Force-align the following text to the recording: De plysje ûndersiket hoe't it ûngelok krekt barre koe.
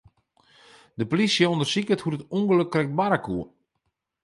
De 0.97 1.05
plysje 1.11 1.45
ûndersiket 1.53 2.01
hoe't 2.01 2.17
it 2.17 2.27
ûngelok 2.37 2.71
krekt 2.73 2.97
barre 2.97 3.19
koe. 3.25 3.43